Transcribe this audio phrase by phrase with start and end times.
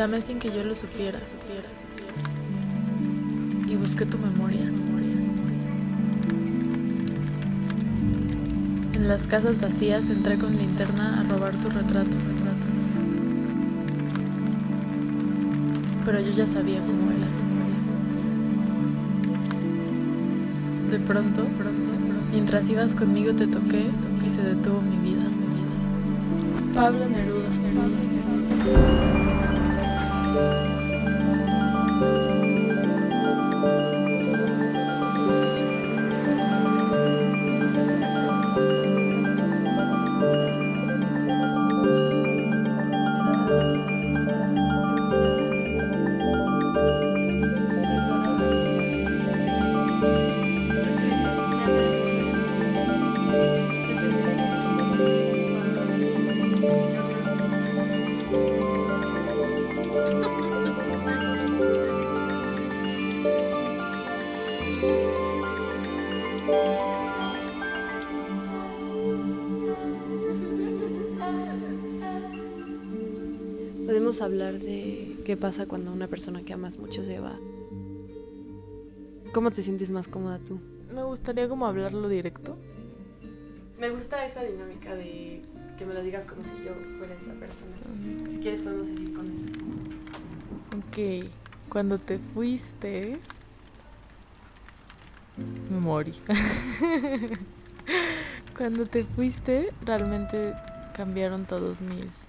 [0.00, 2.12] Amé sin que yo lo supiera, supiera, supiera.
[3.66, 4.62] Y busqué tu memoria.
[8.92, 12.66] En las casas vacías entré con linterna a robar tu retrato, retrato.
[16.04, 17.26] Pero yo ya sabía cómo era.
[20.92, 21.44] De pronto,
[22.30, 23.84] mientras ibas conmigo te toqué
[24.24, 25.24] y se detuvo mi vida.
[26.72, 27.48] Pablo Neruda.
[74.20, 77.38] Hablar de qué pasa cuando una persona que amas mucho se va.
[79.32, 80.58] ¿Cómo te sientes más cómoda tú?
[80.92, 82.56] Me gustaría como hablarlo directo.
[83.78, 85.42] Me gusta esa dinámica de
[85.78, 87.76] que me lo digas como si yo fuera esa persona.
[88.28, 89.50] Si quieres podemos seguir con eso.
[90.76, 91.30] Ok,
[91.68, 93.20] cuando te fuiste,
[95.70, 96.14] me morí.
[98.56, 100.54] cuando te fuiste, realmente
[100.96, 102.26] cambiaron todos mis...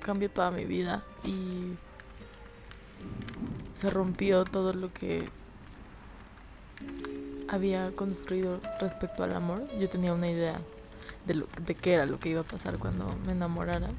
[0.00, 1.76] Cambió toda mi vida y
[3.74, 5.28] se rompió todo lo que
[7.48, 9.66] había construido respecto al amor.
[9.78, 10.60] Yo tenía una idea
[11.26, 13.90] de, lo, de qué era lo que iba a pasar cuando me enamorara.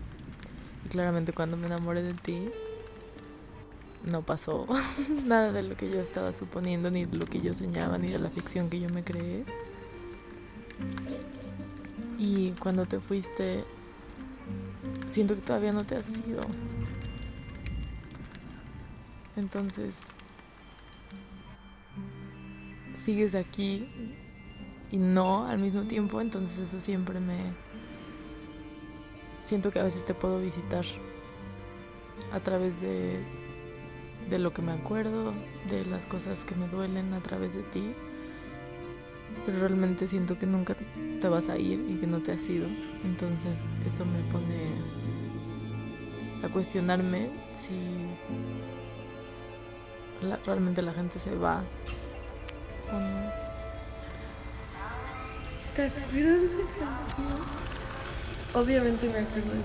[0.86, 2.50] Y claramente cuando me enamoré de ti,
[4.04, 4.68] no pasó
[5.26, 8.20] nada de lo que yo estaba suponiendo, ni de lo que yo soñaba, ni de
[8.20, 9.46] la ficción que yo me creé.
[12.18, 13.64] Y cuando te fuiste,
[15.10, 16.42] siento que todavía no te has ido.
[19.36, 19.96] Entonces,
[23.06, 23.88] sigues aquí
[24.92, 27.38] y no al mismo tiempo, entonces eso siempre me...
[29.40, 30.86] Siento que a veces te puedo visitar
[32.32, 33.20] a través de,
[34.30, 35.34] de lo que me acuerdo,
[35.70, 37.94] de las cosas que me duelen a través de ti,
[39.46, 40.76] pero realmente siento que nunca
[41.20, 42.68] te vas a ir y que no te has ido,
[43.04, 44.76] entonces eso me pone
[46.44, 47.78] a cuestionarme si
[50.26, 51.64] la, realmente la gente se va
[52.92, 53.32] o no.
[55.76, 56.58] ¿Te acuerdas de?
[58.54, 59.62] Obviamente me acuerdo de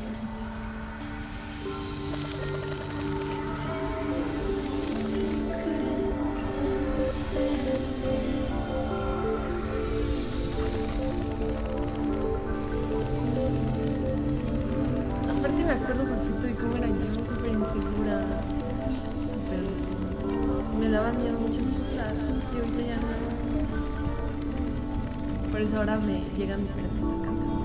[22.01, 23.07] ahorita ya no.
[25.51, 27.57] Por eso ahora me llegan diferentes estas canciones.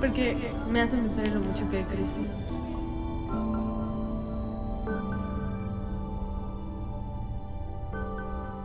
[0.00, 2.34] Porque me hacen pensar en lo mucho que he crecido.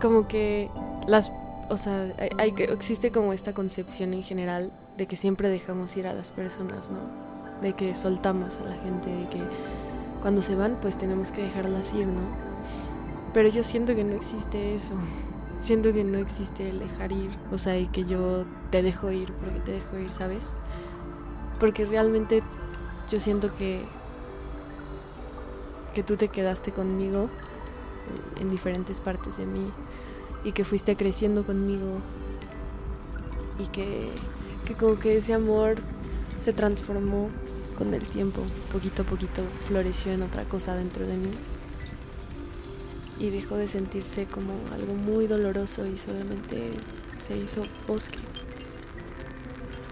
[0.02, 0.70] Como que
[1.08, 1.32] las,
[1.70, 6.08] o sea, hay, hay existe como esta concepción en general de que siempre dejamos ir
[6.08, 7.00] a las personas, ¿no?
[7.62, 9.42] De que soltamos a la gente, de que
[10.22, 12.51] cuando se van, pues tenemos que dejarlas ir, ¿no?
[13.34, 14.94] Pero yo siento que no existe eso.
[15.62, 19.32] Siento que no existe el dejar ir, o sea, y que yo te dejo ir
[19.32, 20.56] porque te dejo ir, ¿sabes?
[21.60, 22.42] Porque realmente
[23.12, 23.86] yo siento que
[25.94, 27.30] que tú te quedaste conmigo
[28.40, 29.68] en diferentes partes de mí.
[30.44, 32.00] Y que fuiste creciendo conmigo.
[33.60, 34.10] Y que,
[34.66, 35.76] que como que ese amor
[36.40, 37.30] se transformó
[37.78, 38.42] con el tiempo,
[38.72, 41.30] poquito a poquito floreció en otra cosa dentro de mí
[43.22, 46.72] y dejó de sentirse como algo muy doloroso y solamente
[47.16, 48.18] se hizo bosque.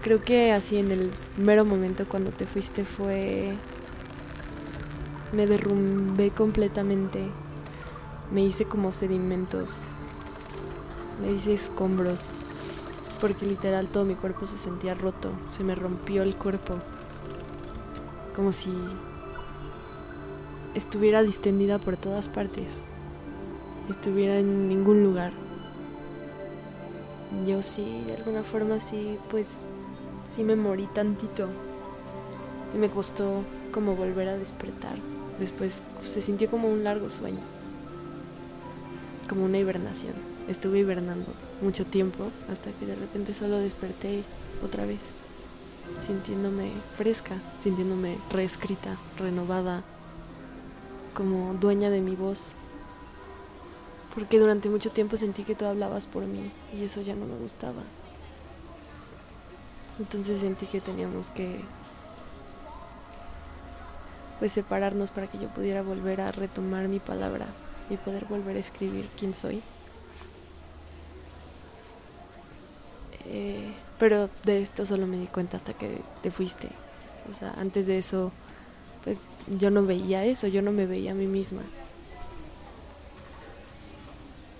[0.02, 3.54] Creo que así en el mero momento cuando te fuiste fue...
[5.32, 7.24] Me derrumbé completamente,
[8.32, 9.82] me hice como sedimentos,
[11.22, 12.24] me hice escombros,
[13.20, 16.78] porque literal todo mi cuerpo se sentía roto, se me rompió el cuerpo,
[18.34, 18.72] como si
[20.74, 22.66] estuviera distendida por todas partes
[23.90, 25.32] estuviera en ningún lugar.
[27.46, 29.68] Yo sí, de alguna forma sí, pues
[30.28, 31.48] sí me morí tantito.
[32.74, 33.42] Y me costó
[33.72, 34.96] como volver a despertar.
[35.38, 37.40] después se sintió como un largo sueño,
[39.28, 40.12] como una hibernación.
[40.48, 41.32] Estuve hibernando
[41.62, 44.22] mucho tiempo hasta que de repente solo desperté
[44.62, 45.14] otra vez,
[46.00, 49.82] sintiéndome fresca, sintiéndome reescrita, renovada,
[51.14, 52.56] como dueña de mi voz.
[54.14, 57.36] Porque durante mucho tiempo sentí que tú hablabas por mí y eso ya no me
[57.36, 57.82] gustaba.
[59.98, 61.60] Entonces sentí que teníamos que
[64.38, 67.46] pues separarnos para que yo pudiera volver a retomar mi palabra
[67.90, 69.62] y poder volver a escribir quién soy.
[73.26, 76.68] Eh, pero de esto solo me di cuenta hasta que te fuiste.
[77.30, 78.32] O sea, antes de eso,
[79.04, 79.26] pues
[79.58, 81.62] yo no veía eso, yo no me veía a mí misma.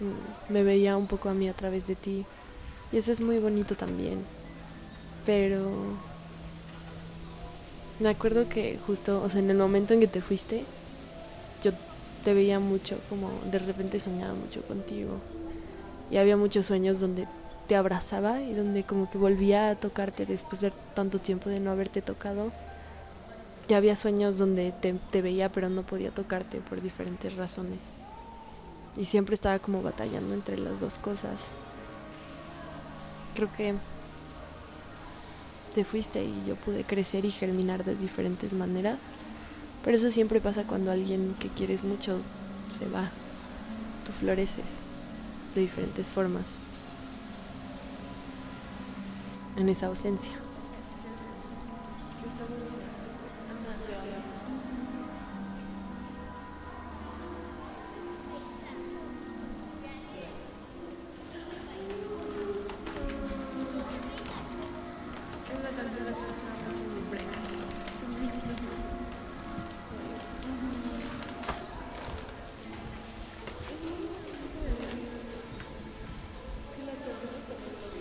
[0.00, 2.26] Mm, me veía un poco a mí a través de ti.
[2.92, 4.24] Y eso es muy bonito también.
[5.26, 5.70] Pero
[8.00, 10.64] me acuerdo que justo, o sea, en el momento en que te fuiste,
[11.62, 11.72] yo
[12.24, 15.18] te veía mucho, como de repente soñaba mucho contigo.
[16.10, 17.28] Y había muchos sueños donde
[17.68, 21.70] te abrazaba y donde como que volvía a tocarte después de tanto tiempo de no
[21.70, 22.52] haberte tocado.
[23.68, 27.78] Ya había sueños donde te, te veía pero no podía tocarte por diferentes razones.
[28.96, 31.46] Y siempre estaba como batallando entre las dos cosas.
[33.34, 33.74] Creo que
[35.74, 38.98] te fuiste y yo pude crecer y germinar de diferentes maneras.
[39.84, 42.18] Pero eso siempre pasa cuando alguien que quieres mucho
[42.70, 43.10] se va.
[44.04, 44.82] Tú floreces
[45.54, 46.44] de diferentes formas
[49.56, 50.32] en esa ausencia.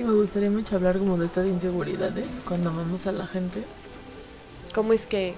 [0.04, 3.64] Me gustaría mucho hablar como de estas inseguridades cuando amamos a la gente.
[4.74, 5.36] ¿Cómo es que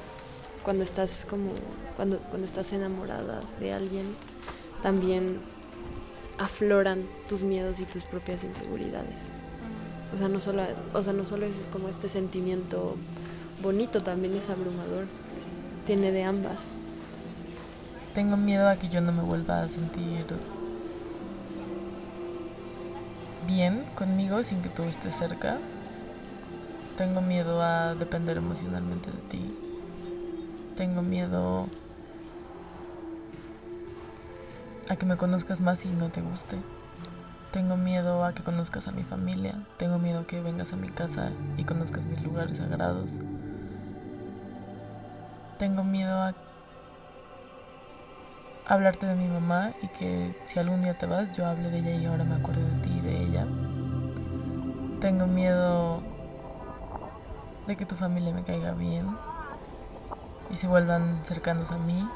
[0.63, 1.51] cuando estás como
[1.95, 4.05] cuando, cuando estás enamorada de alguien
[4.83, 5.39] también
[6.37, 9.29] afloran tus miedos y tus propias inseguridades?
[10.13, 10.63] O sea, no solo,
[10.93, 12.97] o sea, no solo es como este sentimiento
[13.63, 15.05] bonito, también es abrumador.
[15.85, 16.73] Tiene de ambas.
[18.13, 20.25] Tengo miedo a que yo no me vuelva a sentir
[23.47, 25.57] bien conmigo sin que tú estés cerca.
[26.97, 29.57] Tengo miedo a depender emocionalmente de ti.
[30.75, 31.67] Tengo miedo
[34.89, 36.57] a que me conozcas más y no te guste.
[37.51, 39.65] Tengo miedo a que conozcas a mi familia.
[39.77, 43.19] Tengo miedo a que vengas a mi casa y conozcas mis lugares sagrados.
[45.59, 46.33] Tengo miedo a
[48.71, 51.91] hablarte de mi mamá y que si algún día te vas yo hable de ella
[51.91, 53.45] y ahora me acuerdo de ti y de ella.
[55.01, 56.01] Tengo miedo
[57.67, 59.07] de que tu familia me caiga bien
[60.51, 62.07] y se vuelvan cercanos a mí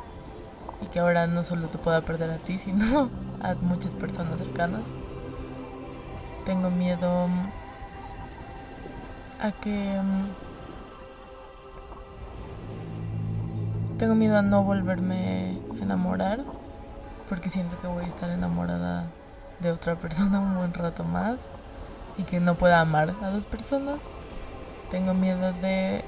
[0.81, 3.09] y que ahora no solo te pueda perder a ti, sino
[3.41, 4.83] a muchas personas cercanas.
[6.45, 7.27] Tengo miedo
[9.41, 9.99] a que...
[10.01, 10.29] Mm,
[13.97, 16.43] tengo miedo a no volverme enamorar
[17.29, 19.05] porque siento que voy a estar enamorada
[19.59, 21.37] de otra persona un buen rato más
[22.17, 23.99] y que no pueda amar a dos personas.
[24.91, 26.03] Tengo miedo de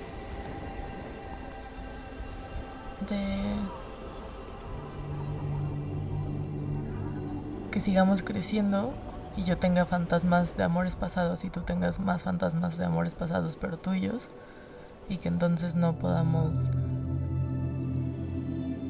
[3.09, 3.43] de
[7.71, 8.93] que sigamos creciendo
[9.35, 13.55] y yo tenga fantasmas de amores pasados y tú tengas más fantasmas de amores pasados
[13.59, 14.27] pero tuyos
[15.09, 16.57] y que entonces no podamos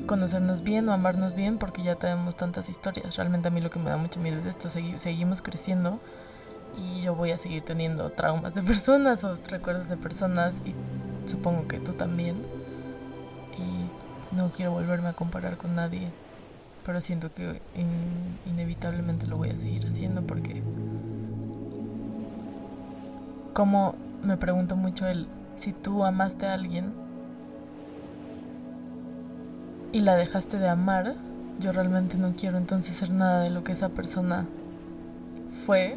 [0.08, 3.16] conocernos bien o amarnos bien porque ya tenemos tantas historias.
[3.16, 6.00] Realmente a mí lo que me da mucho miedo es esto, seguimos creciendo
[6.78, 10.74] y yo voy a seguir teniendo traumas de personas o recuerdos de personas y
[11.28, 12.38] supongo que tú también.
[13.58, 16.10] Y no quiero volverme a comparar con nadie,
[16.86, 17.62] pero siento que
[18.46, 20.64] inevitablemente lo voy a seguir haciendo porque
[23.54, 27.07] como me pregunto mucho el si tú amaste a alguien
[29.91, 31.15] y la dejaste de amar,
[31.60, 34.46] yo realmente no quiero entonces ser nada de lo que esa persona
[35.65, 35.96] fue.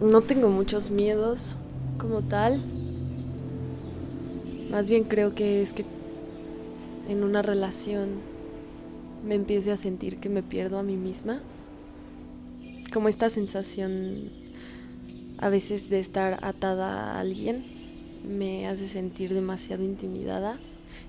[0.00, 1.56] No tengo muchos miedos
[1.98, 2.60] como tal.
[4.70, 5.84] Más bien creo que es que
[7.08, 8.08] en una relación
[9.26, 11.40] me empiece a sentir que me pierdo a mí misma
[12.92, 14.30] como esta sensación
[15.38, 17.64] a veces de estar atada a alguien
[18.26, 20.58] me hace sentir demasiado intimidada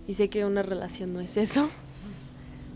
[0.07, 1.69] y sé que una relación no es eso.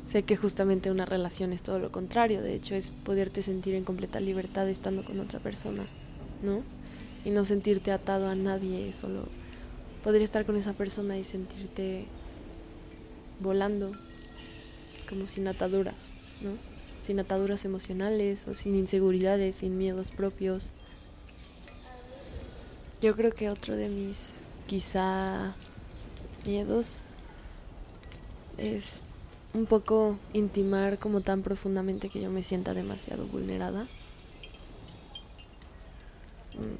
[0.05, 3.85] Sé que justamente una relación es todo lo contrario, de hecho es poderte sentir en
[3.85, 5.85] completa libertad estando con otra persona,
[6.43, 6.63] ¿no?
[7.23, 9.27] Y no sentirte atado a nadie, solo
[10.03, 12.07] poder estar con esa persona y sentirte
[13.39, 13.91] volando,
[15.07, 16.70] como sin ataduras, ¿no?
[17.01, 20.71] Sin ataduras emocionales o sin inseguridades, sin miedos propios.
[23.01, 25.55] Yo creo que otro de mis quizá
[26.45, 27.01] miedos
[28.57, 29.05] es
[29.53, 33.87] un poco intimar como tan profundamente que yo me sienta demasiado vulnerada.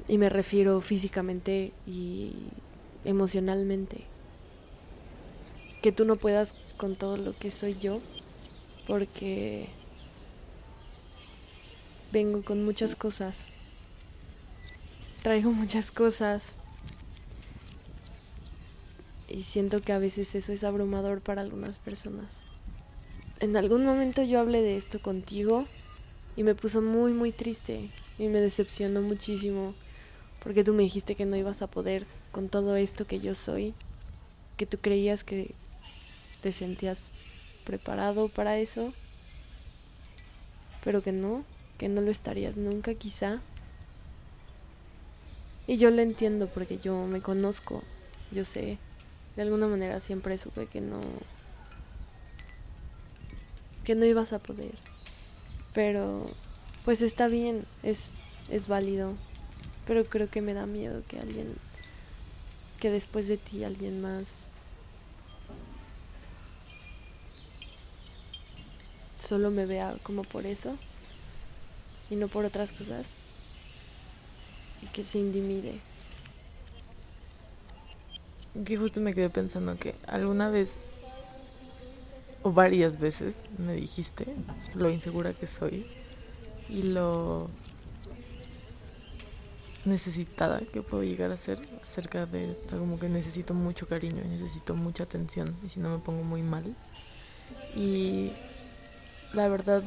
[0.08, 2.32] Y me refiero físicamente y
[3.04, 4.04] emocionalmente.
[5.82, 8.00] Que tú no puedas con todo lo que soy yo
[8.86, 9.68] porque
[12.12, 13.48] vengo con muchas cosas.
[15.22, 16.56] Traigo muchas cosas.
[19.28, 22.42] Y siento que a veces eso es abrumador para algunas personas.
[23.40, 25.66] En algún momento yo hablé de esto contigo
[26.36, 29.74] y me puso muy muy triste y me decepcionó muchísimo
[30.42, 33.74] porque tú me dijiste que no ibas a poder con todo esto que yo soy,
[34.56, 35.54] que tú creías que
[36.40, 37.04] te sentías
[37.64, 38.92] preparado para eso,
[40.84, 41.44] pero que no,
[41.82, 43.40] que no lo estarías nunca quizá.
[45.66, 47.82] Y yo lo entiendo porque yo me conozco,
[48.30, 48.78] yo sé,
[49.34, 51.00] de alguna manera siempre supe que no
[53.82, 54.76] que no ibas a poder.
[55.74, 56.30] Pero
[56.84, 58.14] pues está bien, es
[58.48, 59.14] es válido,
[59.84, 61.56] pero creo que me da miedo que alguien
[62.78, 64.52] que después de ti alguien más
[69.18, 70.78] solo me vea como por eso
[72.12, 73.14] y no por otras cosas
[74.82, 75.80] y que se indimide.
[78.66, 80.76] Que justo me quedé pensando que alguna vez
[82.42, 84.26] o varias veces me dijiste
[84.74, 85.86] lo insegura que soy
[86.68, 87.48] y lo
[89.86, 94.74] necesitada que puedo llegar a ser acerca de como que necesito mucho cariño y necesito
[94.74, 96.76] mucha atención y si no me pongo muy mal
[97.74, 98.32] y
[99.32, 99.82] la verdad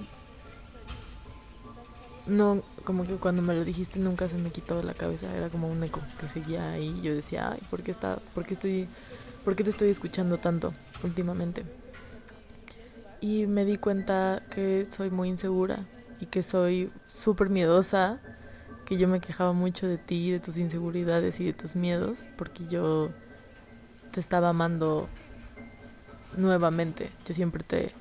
[2.28, 5.50] no como que cuando me lo dijiste nunca se me quitó de la cabeza era
[5.50, 8.88] como un eco que seguía ahí yo decía ay por qué está por qué estoy
[9.44, 11.64] por qué te estoy escuchando tanto últimamente
[13.22, 15.86] y me di cuenta que soy muy insegura
[16.20, 18.20] y que soy súper miedosa
[18.86, 22.68] que yo me quejaba mucho de ti, de tus inseguridades y de tus miedos, porque
[22.68, 23.10] yo
[24.12, 25.10] te estaba amando
[26.38, 27.10] nuevamente.
[27.26, 27.94] Yo siempre te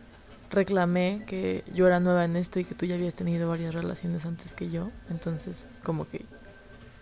[0.51, 4.25] reclamé que yo era nueva en esto y que tú ya habías tenido varias relaciones
[4.27, 4.91] antes que yo.
[5.11, 6.25] Entonces, como que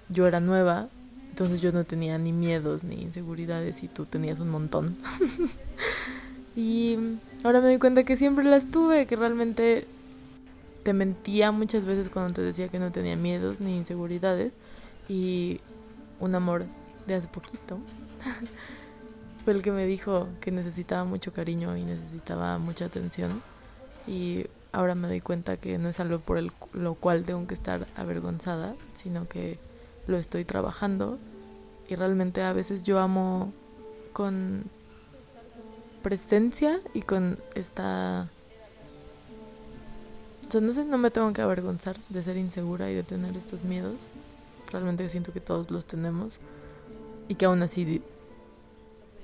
[0.09, 0.89] yo era nueva,
[1.31, 4.97] entonces yo no tenía ni miedos ni inseguridades y tú tenías un montón.
[6.57, 6.99] y
[7.45, 9.87] ahora me doy cuenta que siempre las tuve, que realmente
[10.83, 14.53] te mentía muchas veces cuando te decía que no tenía miedos ni inseguridades
[15.09, 15.61] y
[16.21, 16.67] un amor
[17.07, 17.79] de hace poquito
[19.45, 23.43] fue el que me dijo que necesitaba mucho cariño y necesitaba mucha atención.
[24.07, 27.55] Y ahora me doy cuenta que no es algo por el, lo cual tengo que
[27.55, 29.59] estar avergonzada, sino que
[30.07, 31.19] lo estoy trabajando.
[31.89, 33.53] Y realmente a veces yo amo
[34.13, 34.65] con
[36.03, 38.29] presencia y con esta
[40.61, 44.11] no sé, no me tengo que avergonzar de ser insegura y de tener estos miedos.
[44.71, 46.39] Realmente siento que todos los tenemos.
[47.29, 48.03] Y que aún así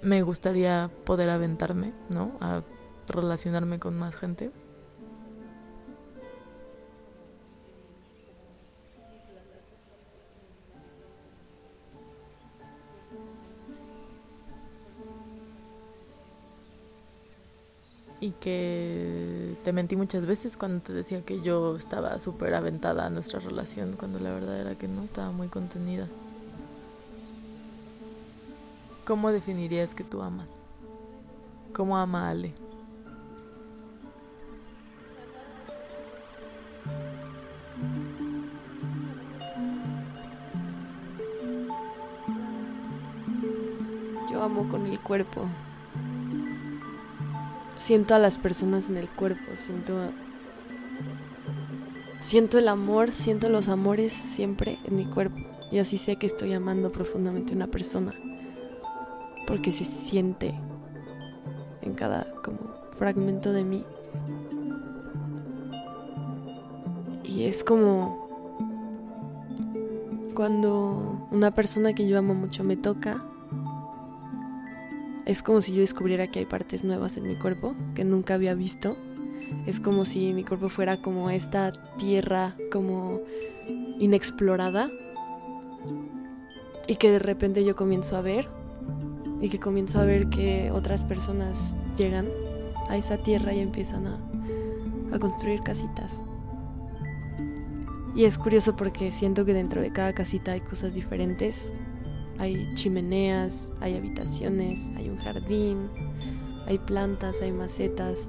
[0.02, 2.32] me gustaría poder aventarme, ¿no?
[2.40, 2.62] A
[3.08, 4.50] relacionarme con más gente.
[18.20, 23.10] y que te mentí muchas veces cuando te decía que yo estaba súper aventada a
[23.10, 26.08] nuestra relación, cuando la verdad era que no, estaba muy contenida.
[29.08, 30.48] ¿Cómo definirías que tú amas?
[31.74, 32.52] ¿Cómo ama Ale?
[44.30, 45.46] Yo amo con el cuerpo
[47.76, 49.94] siento a las personas en el cuerpo, siento
[52.20, 55.38] siento el amor, siento los amores siempre en mi cuerpo
[55.72, 58.14] y así sé que estoy amando profundamente a una persona
[59.48, 60.54] porque se siente
[61.80, 62.58] en cada como
[62.98, 63.84] fragmento de mí.
[67.24, 68.28] Y es como
[70.34, 73.24] cuando una persona que yo amo mucho me toca,
[75.24, 78.54] es como si yo descubriera que hay partes nuevas en mi cuerpo que nunca había
[78.54, 78.96] visto.
[79.66, 83.22] Es como si mi cuerpo fuera como esta tierra como
[83.98, 84.90] inexplorada
[86.86, 88.57] y que de repente yo comienzo a ver
[89.40, 92.26] y que comienzo a ver que otras personas llegan
[92.88, 94.18] a esa tierra y empiezan a,
[95.12, 96.22] a construir casitas.
[98.14, 101.72] Y es curioso porque siento que dentro de cada casita hay cosas diferentes.
[102.38, 105.88] Hay chimeneas, hay habitaciones, hay un jardín,
[106.66, 108.28] hay plantas, hay macetas,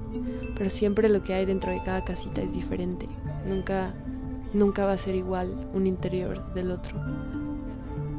[0.56, 3.08] pero siempre lo que hay dentro de cada casita es diferente.
[3.46, 3.94] Nunca,
[4.52, 6.96] nunca va a ser igual un interior del otro.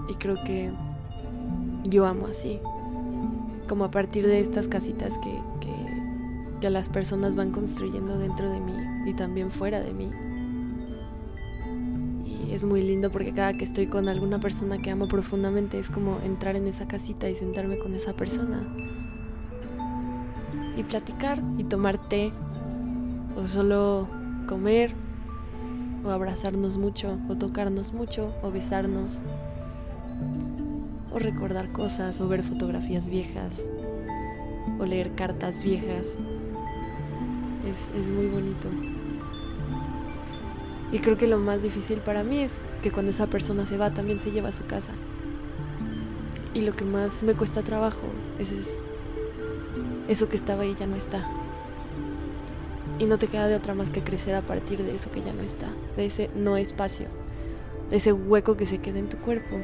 [0.09, 0.71] Y creo que
[1.83, 2.59] yo amo así.
[3.67, 5.73] Como a partir de estas casitas que, que,
[6.59, 8.73] que las personas van construyendo dentro de mí
[9.05, 10.09] y también fuera de mí.
[12.51, 16.19] Es muy lindo porque cada que estoy con alguna persona que amo profundamente es como
[16.25, 18.67] entrar en esa casita y sentarme con esa persona.
[20.75, 22.33] Y platicar y tomar té
[23.41, 24.07] o solo
[24.49, 24.93] comer
[26.03, 29.21] o abrazarnos mucho o tocarnos mucho o besarnos
[31.11, 33.67] o recordar cosas o ver fotografías viejas
[34.79, 36.07] o leer cartas viejas.
[37.69, 38.67] Es, es muy bonito.
[40.91, 43.91] Y creo que lo más difícil para mí es que cuando esa persona se va
[43.91, 44.91] también se lleva a su casa.
[46.53, 48.01] Y lo que más me cuesta trabajo
[48.39, 48.81] es, es
[50.09, 51.25] eso que estaba ahí ya no está.
[52.99, 55.33] Y no te queda de otra más que crecer a partir de eso que ya
[55.33, 57.07] no está, de ese no espacio,
[57.89, 59.59] de ese hueco que se queda en tu cuerpo.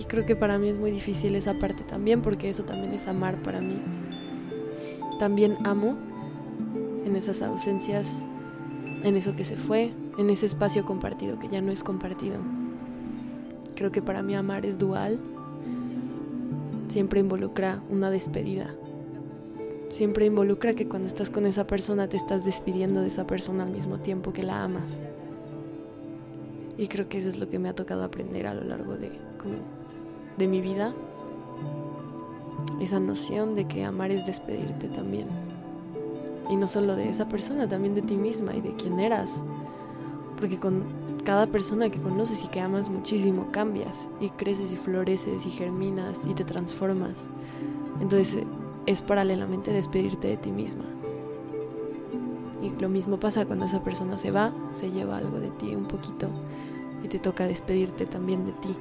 [0.00, 3.06] Y creo que para mí es muy difícil esa parte también, porque eso también es
[3.06, 3.78] amar para mí.
[5.18, 5.94] También amo
[7.04, 8.24] en esas ausencias,
[9.04, 12.38] en eso que se fue, en ese espacio compartido que ya no es compartido.
[13.74, 15.20] Creo que para mí amar es dual.
[16.88, 18.74] Siempre involucra una despedida.
[19.90, 23.70] Siempre involucra que cuando estás con esa persona te estás despidiendo de esa persona al
[23.70, 25.02] mismo tiempo que la amas.
[26.78, 29.12] Y creo que eso es lo que me ha tocado aprender a lo largo de,
[30.36, 30.94] de mi vida.
[32.80, 35.28] Esa noción de que amar es despedirte también.
[36.50, 39.44] Y no solo de esa persona, también de ti misma y de quién eras
[40.40, 40.82] porque con
[41.22, 46.26] cada persona que conoces y que amas muchísimo cambias y creces y floreces y germinas
[46.26, 47.28] y te transformas.
[48.00, 48.44] Entonces
[48.86, 50.84] es paralelamente despedirte de ti misma.
[52.62, 55.84] Y lo mismo pasa cuando esa persona se va, se lleva algo de ti un
[55.84, 56.28] poquito
[57.04, 58.74] y te toca despedirte también de ti.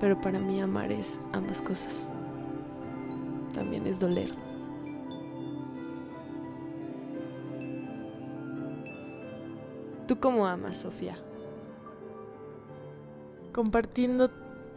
[0.00, 2.08] Pero para mí amar es ambas cosas.
[3.54, 4.32] También es doler.
[10.08, 11.16] ¿Tú cómo amas, Sofía?
[13.52, 14.30] Compartiendo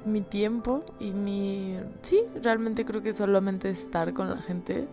[0.06, 1.76] mi tiempo y mi...
[2.02, 4.88] Sí, realmente creo que solamente estar con la gente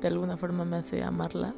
[0.00, 1.54] de alguna forma me hace amarla.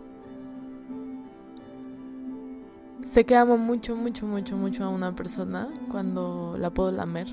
[3.08, 7.28] Sé que amo mucho, mucho, mucho, mucho a una persona cuando la puedo lamer.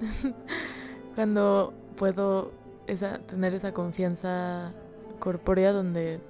[1.14, 2.52] cuando puedo
[2.86, 4.72] esa, tener esa confianza
[5.18, 6.20] corpórea donde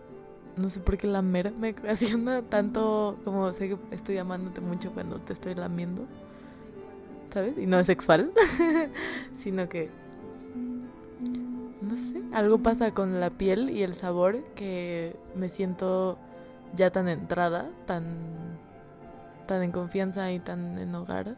[0.57, 5.21] no sé por qué lamer me ocasiona tanto como sé que estoy amándote mucho cuando
[5.21, 6.07] te estoy lamiendo.
[7.33, 7.57] ¿Sabes?
[7.57, 8.33] Y no es sexual,
[9.39, 9.89] sino que
[11.81, 16.19] no sé, algo pasa con la piel y el sabor que me siento
[16.77, 18.05] ya tan entrada, tan
[19.47, 21.37] tan en confianza y tan en hogar.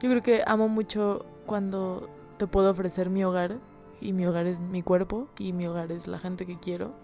[0.00, 3.58] Yo creo que amo mucho cuando te puedo ofrecer mi hogar
[4.00, 6.94] y mi hogar es mi cuerpo y mi hogar es la gente que quiero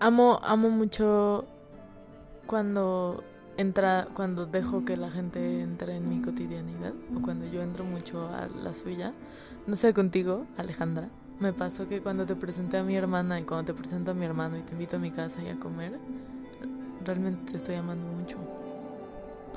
[0.00, 1.46] amo, amo mucho
[2.46, 3.22] cuando
[3.56, 8.28] entra, cuando dejo que la gente entre en mi cotidianidad o cuando yo entro mucho
[8.28, 9.12] a la suya.
[9.66, 11.10] No sé contigo, Alejandra.
[11.40, 14.24] Me pasó que cuando te presenté a mi hermana y cuando te presento a mi
[14.24, 15.98] hermano y te invito a mi casa y a comer,
[17.04, 18.38] realmente te estoy amando mucho.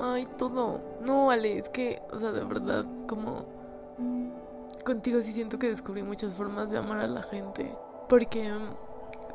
[0.00, 0.80] Ay, todo.
[1.00, 3.44] No, Ale, es que, o sea, de verdad, como
[4.84, 7.76] contigo sí siento que descubrí muchas formas de amar a la gente.
[8.08, 8.50] Porque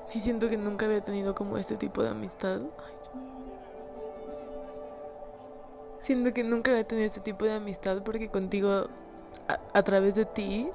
[0.06, 2.62] sí siento que nunca había tenido como este tipo de amistad.
[6.08, 8.86] siento que nunca había tenido este tipo de amistad porque contigo,
[9.74, 10.70] a, través de ti,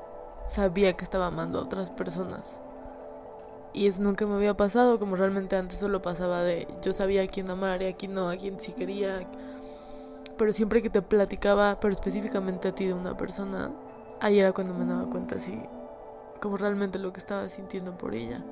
[0.47, 2.61] sabía que estaba amando a otras personas.
[3.73, 7.27] Y eso nunca me había pasado, como realmente antes solo pasaba de yo sabía a
[7.27, 9.27] quién amar y a quién no, a quién sí quería.
[10.43, 13.71] Pero siempre que te platicaba, pero específicamente a ti de una persona,
[14.19, 15.57] ahí era cuando me daba cuenta así,
[16.41, 18.43] como realmente lo que estaba sintiendo por ella.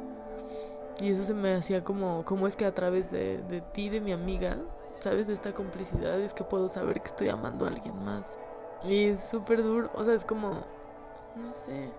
[1.00, 4.00] Y eso se me hacía como, ¿cómo es que a través de, de ti, de
[4.00, 4.57] mi amiga,
[5.00, 5.26] ¿sabes?
[5.26, 8.38] De esta complicidad es que puedo saber que estoy amando a alguien más.
[8.85, 10.50] Y es súper duro, o sea, es como,
[11.35, 11.90] no sé.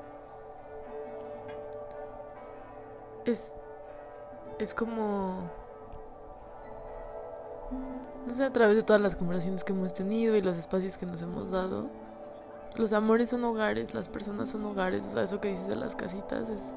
[3.25, 3.51] Es,
[4.57, 5.49] es como,
[8.25, 11.05] no sé, a través de todas las conversaciones que hemos tenido y los espacios que
[11.05, 11.89] nos hemos dado.
[12.75, 15.95] Los amores son hogares, las personas son hogares, o sea, eso que dices de las
[15.95, 16.73] casitas es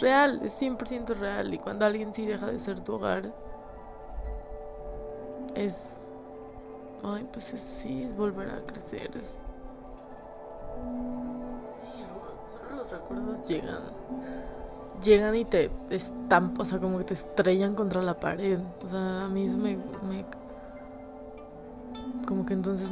[0.00, 1.54] real, es 100% real.
[1.54, 3.32] Y cuando alguien sí deja de ser tu hogar,
[5.54, 6.08] es.
[7.02, 9.10] Ay, pues es, sí, es volver a crecer.
[9.16, 9.28] Es...
[9.28, 9.34] Sí,
[12.68, 13.82] solo los recuerdos llegan.
[15.02, 18.58] Llegan y te estampan, o sea, como que te estrellan contra la pared.
[18.84, 19.78] O sea, a mí eso me
[22.30, 22.88] como que entonces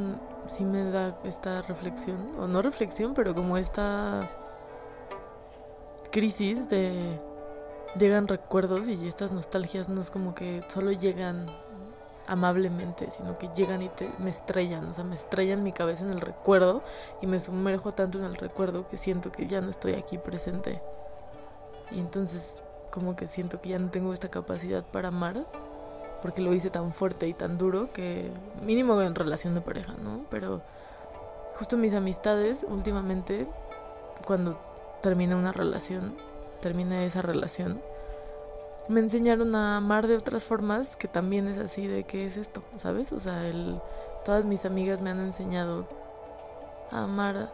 [0.48, 4.28] sí me da esta reflexión, o no reflexión, pero como esta
[6.10, 7.20] crisis de
[7.96, 11.46] llegan recuerdos y estas nostalgias no es como que solo llegan
[12.26, 16.10] amablemente, sino que llegan y te, me estrellan, o sea, me estrellan mi cabeza en
[16.10, 16.82] el recuerdo
[17.22, 20.82] y me sumerjo tanto en el recuerdo que siento que ya no estoy aquí presente.
[21.92, 25.46] Y entonces como que siento que ya no tengo esta capacidad para amar
[26.22, 28.30] porque lo hice tan fuerte y tan duro que
[28.64, 30.24] mínimo en relación de pareja, ¿no?
[30.30, 30.62] Pero
[31.56, 33.48] justo mis amistades últimamente
[34.26, 34.60] cuando
[35.02, 36.14] terminé una relación,
[36.60, 37.80] terminé esa relación,
[38.88, 42.62] me enseñaron a amar de otras formas que también es así de qué es esto,
[42.76, 43.12] ¿sabes?
[43.12, 43.80] O sea, el,
[44.24, 45.86] todas mis amigas me han enseñado
[46.90, 47.52] a amar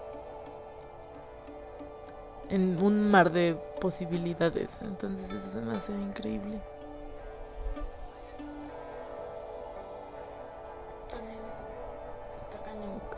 [2.51, 4.79] en un mar de posibilidades.
[4.83, 6.61] Entonces eso se me hace increíble.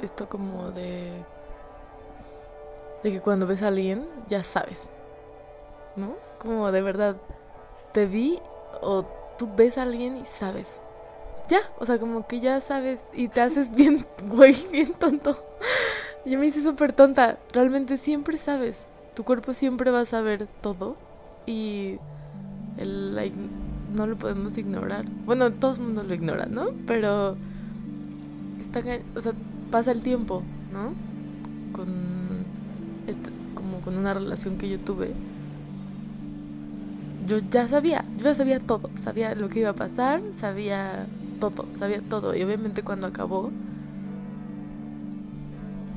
[0.07, 1.11] Esto como de
[3.03, 4.89] de que cuando ves a alguien ya sabes,
[5.97, 6.15] ¿no?
[6.39, 7.17] Como de verdad
[7.93, 8.39] te vi
[8.83, 9.05] o
[9.37, 10.69] tú ves a alguien y sabes.
[11.49, 15.45] Ya, o sea, como que ya sabes y te haces bien, güey, bien tonto.
[16.25, 17.39] Yo me hice súper tonta.
[17.53, 18.87] Realmente siempre sabes.
[19.15, 20.97] Tu cuerpo siempre va a saber todo
[21.47, 21.99] y
[22.79, 23.33] el,
[23.93, 25.05] no lo podemos ignorar.
[25.25, 26.69] Bueno, todo el mundo lo ignora, ¿no?
[26.87, 27.37] Pero
[28.61, 28.85] está,
[29.17, 29.33] o sea,
[29.77, 30.95] pasa el tiempo, ¿no?
[31.77, 31.87] Con
[33.55, 35.13] como con una relación que yo tuve
[37.29, 41.07] yo ya sabía, yo ya sabía todo, sabía lo que iba a pasar, sabía
[41.41, 42.35] todo, sabía todo.
[42.35, 43.51] Y obviamente cuando acabó,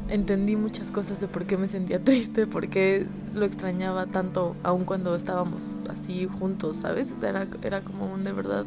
[0.10, 4.84] entendí muchas cosas de por qué me sentía triste, por qué lo extrañaba tanto, aun
[4.84, 7.08] cuando estábamos así juntos, ¿sabes?
[7.24, 8.66] era, era como un de verdad,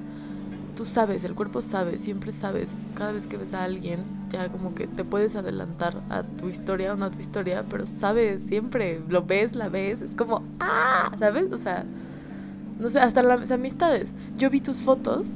[0.75, 4.75] tú sabes, el cuerpo sabe, siempre sabes, cada vez que ves a alguien, ya como
[4.75, 9.01] que te puedes adelantar a tu historia o no a tu historia, pero sabes, siempre,
[9.09, 11.53] lo ves, la ves, es como, ah, ¿sabes?
[11.53, 11.85] O sea
[12.83, 14.13] no sé, hasta las amistades.
[14.37, 15.29] Yo vi tus fotos,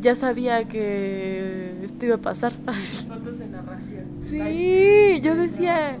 [0.00, 2.52] ya sabía que esto iba a pasar.
[3.08, 4.04] Fotos de narración.
[4.28, 5.98] Sí, yo decía,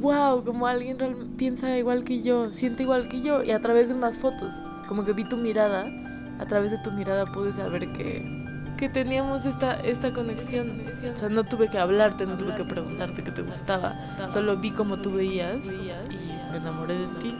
[0.00, 0.98] wow, como alguien
[1.36, 4.52] piensa igual que yo, siente igual que yo, y a través de unas fotos,
[4.88, 5.86] como que vi tu mirada,
[6.42, 8.22] a través de tu mirada pude saber que,
[8.76, 10.82] que teníamos esta, esta conexión.
[11.14, 13.94] O sea, no tuve que hablarte, no tuve que preguntarte qué te gustaba,
[14.32, 17.34] solo vi cómo tú veías y me enamoré de ti.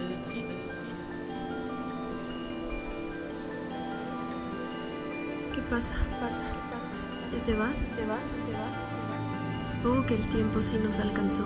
[5.72, 5.94] pasa?
[6.20, 6.44] pasa?
[6.70, 6.92] pasa?
[7.32, 7.92] ¿Ya te vas?
[7.96, 8.36] ¿Te vas?
[8.36, 9.72] ¿Te vas?
[9.72, 11.44] Supongo que el tiempo sí nos alcanzó.